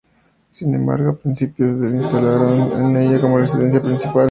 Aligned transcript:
Sin 0.49 0.73
embargo, 0.73 1.11
a 1.11 1.15
principios 1.15 1.79
del 1.79 1.91
se 1.91 1.97
instalaron 1.97 2.85
en 2.85 2.97
ella 3.03 3.21
como 3.21 3.37
residencia 3.37 3.79
principal. 3.83 4.19